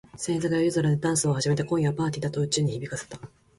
[0.17, 3.19] 星座が夜空でダンスを始めて、「今夜はパーティーだ！」と宇宙に響かせた。